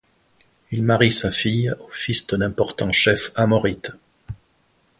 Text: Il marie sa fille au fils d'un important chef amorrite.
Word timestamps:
Il 0.71 0.81
marie 0.81 1.11
sa 1.11 1.29
fille 1.29 1.69
au 1.79 1.89
fils 1.89 2.25
d'un 2.25 2.41
important 2.41 2.91
chef 2.91 3.31
amorrite. 3.35 3.91